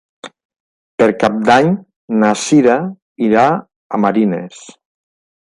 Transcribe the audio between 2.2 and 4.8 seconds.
na Cira irà a Marines.